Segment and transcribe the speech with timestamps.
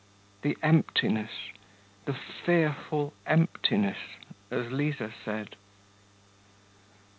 [0.41, 1.29] 'The emptiness,
[2.05, 4.17] the fearful emptiness!'
[4.49, 5.55] as Liza said.